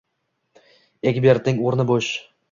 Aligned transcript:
Egbertning 1.11 1.61
o`rni 1.67 1.85
bo`sh 1.93 2.09